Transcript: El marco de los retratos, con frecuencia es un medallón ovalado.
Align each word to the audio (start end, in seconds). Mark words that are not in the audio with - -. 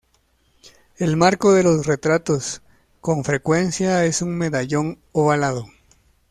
El 0.97 1.15
marco 1.15 1.53
de 1.53 1.61
los 1.61 1.85
retratos, 1.85 2.63
con 3.01 3.23
frecuencia 3.23 4.03
es 4.03 4.23
un 4.23 4.35
medallón 4.35 4.97
ovalado. 5.11 5.67